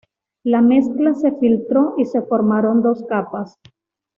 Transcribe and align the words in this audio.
La 0.43 0.61
mezcla 0.63 1.13
se 1.13 1.31
filtró 1.33 1.93
y 1.99 2.05
se 2.05 2.23
formaron 2.23 2.81
dos 2.81 3.03
capas. 3.07 3.59